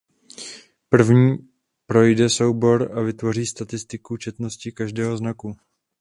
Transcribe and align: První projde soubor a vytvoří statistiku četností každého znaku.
První 0.89 1.37
projde 1.85 2.29
soubor 2.29 2.99
a 2.99 3.01
vytvoří 3.01 3.45
statistiku 3.45 4.17
četností 4.17 4.71
každého 4.71 5.17
znaku. 5.17 5.55